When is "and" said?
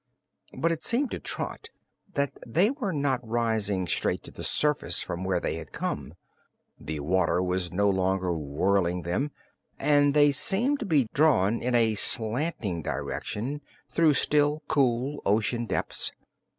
9.77-10.15